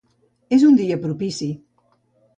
És 0.57 0.65
un 0.69 0.79
dia 0.79 0.97
propici. 1.05 1.53